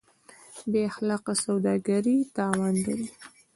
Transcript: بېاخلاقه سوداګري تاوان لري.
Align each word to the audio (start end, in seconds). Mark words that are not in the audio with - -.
بېاخلاقه 0.71 1.33
سوداګري 1.45 2.15
تاوان 2.35 2.75
لري. 2.85 3.07